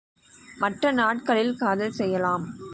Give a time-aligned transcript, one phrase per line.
[0.57, 2.45] மற்ற நாட்களில் காதல் செய்யலாம்.